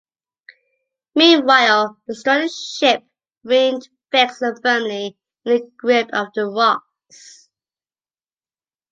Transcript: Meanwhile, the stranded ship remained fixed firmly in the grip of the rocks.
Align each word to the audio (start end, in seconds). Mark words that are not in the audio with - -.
Meanwhile, 1.13 2.01
the 2.07 2.15
stranded 2.15 2.51
ship 2.51 3.03
remained 3.43 3.87
fixed 4.11 4.39
firmly 4.63 5.15
in 5.45 5.53
the 5.53 5.71
grip 5.77 6.09
of 6.11 6.29
the 6.33 6.47
rocks. 6.47 7.51